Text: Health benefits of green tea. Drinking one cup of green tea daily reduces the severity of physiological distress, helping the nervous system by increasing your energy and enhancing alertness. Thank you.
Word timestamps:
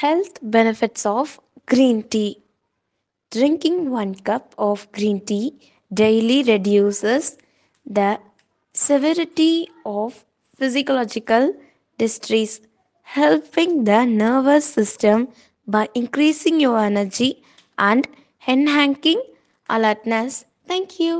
Health 0.00 0.38
benefits 0.42 1.04
of 1.04 1.38
green 1.66 2.02
tea. 2.12 2.42
Drinking 3.30 3.90
one 3.90 4.14
cup 4.28 4.54
of 4.66 4.90
green 4.92 5.18
tea 5.30 5.46
daily 5.92 6.38
reduces 6.50 7.36
the 7.98 8.10
severity 8.72 9.68
of 9.84 10.24
physiological 10.56 11.52
distress, 11.98 12.60
helping 13.02 13.84
the 13.84 14.04
nervous 14.06 14.64
system 14.78 15.28
by 15.66 15.88
increasing 15.94 16.60
your 16.60 16.78
energy 16.78 17.42
and 17.78 18.08
enhancing 18.48 19.22
alertness. 19.68 20.44
Thank 20.66 20.98
you. 20.98 21.16